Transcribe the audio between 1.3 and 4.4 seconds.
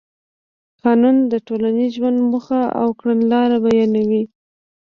د ټولنیز ژوند موخه او کړنلاره بیانوي.